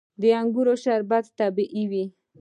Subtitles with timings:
[0.21, 2.05] د انګورو شربت طبیعي وي.